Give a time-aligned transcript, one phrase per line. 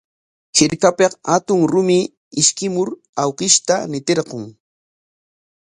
[0.59, 1.97] Hirkapik hatun rumi
[2.43, 2.87] ishkimur
[3.23, 4.45] awkishta ñitirqun.